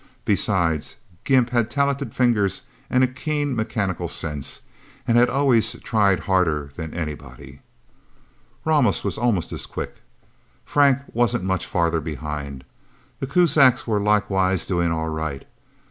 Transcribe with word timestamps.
Besides, 0.25 0.95
Gimp 1.25 1.51
had 1.51 1.69
talented 1.69 2.11
fingers 2.15 2.63
and 2.89 3.03
a 3.03 3.07
keen 3.07 3.55
mechanical 3.55 4.07
sense, 4.07 4.61
and 5.07 5.15
had 5.15 5.29
always 5.29 5.73
tried 5.81 6.21
harder 6.21 6.71
than 6.75 6.91
anybody. 6.95 7.59
Ramos 8.65 9.03
was 9.03 9.19
almost 9.19 9.51
as 9.51 9.67
quick. 9.67 9.97
Frank 10.65 11.03
wasn't 11.13 11.43
much 11.43 11.67
farther 11.67 12.01
behind. 12.01 12.63
The 13.19 13.27
Kuzaks 13.27 13.85
were 13.85 13.99
likewise 14.01 14.65
doing 14.65 14.91
all 14.91 15.09
right. 15.09 15.45